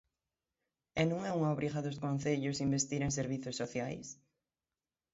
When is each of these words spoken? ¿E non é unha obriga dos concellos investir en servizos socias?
¿E 1.01 1.03
non 1.11 1.19
é 1.29 1.31
unha 1.39 1.53
obriga 1.55 1.85
dos 1.87 2.01
concellos 2.05 2.61
investir 2.67 3.01
en 3.03 3.13
servizos 3.19 3.57
socias? 3.61 4.07